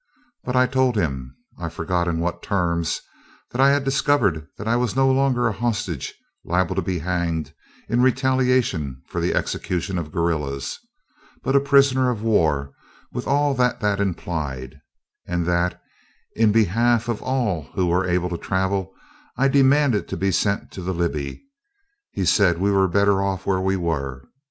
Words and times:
But 0.43 0.55
I 0.55 0.65
told 0.65 0.95
him, 0.95 1.37
I 1.59 1.69
forget 1.69 2.07
in 2.07 2.17
what 2.17 2.41
terms, 2.41 3.03
that 3.51 3.61
I 3.61 3.69
had 3.69 3.83
discovered 3.83 4.47
that 4.57 4.67
I 4.67 4.75
was 4.75 4.95
no 4.95 5.11
longer 5.11 5.47
a 5.47 5.51
hostage 5.53 6.15
liable 6.43 6.73
to 6.75 6.81
be 6.81 6.97
hanged 6.97 7.53
in 7.87 8.01
retaliation 8.01 9.03
for 9.05 9.21
the 9.21 9.35
execution 9.35 9.99
of 9.99 10.11
guerrillas, 10.11 10.79
but 11.43 11.55
a 11.55 11.59
prisoner 11.59 12.09
of 12.09 12.23
war, 12.23 12.73
with 13.13 13.27
all 13.27 13.53
that 13.53 13.79
that 13.81 13.99
implied, 14.01 14.81
and 15.27 15.45
that, 15.45 15.79
in 16.35 16.51
behalf 16.51 17.07
of 17.07 17.21
all 17.21 17.65
who 17.75 17.85
were 17.85 18.09
able 18.09 18.29
to 18.29 18.39
travel, 18.39 18.91
I 19.37 19.47
demanded 19.49 20.07
to 20.07 20.17
be 20.17 20.31
sent 20.31 20.71
to 20.71 20.81
the 20.81 20.95
Libby. 20.95 21.43
He 22.09 22.25
said 22.25 22.57
we 22.57 22.71
were 22.71 22.87
better 22.87 23.21
off 23.21 23.45
where 23.45 23.61
we 23.61 23.75
were. 23.75 24.23